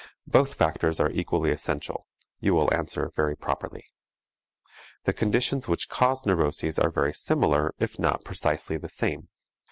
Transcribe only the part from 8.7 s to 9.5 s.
the same.